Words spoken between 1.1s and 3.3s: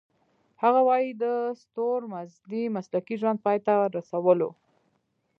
د ستورمزلۍ مسلکي